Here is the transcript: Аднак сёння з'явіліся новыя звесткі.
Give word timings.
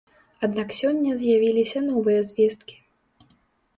Аднак 0.45 0.71
сёння 0.77 1.11
з'явіліся 1.21 1.79
новыя 1.91 2.19
звесткі. 2.31 2.75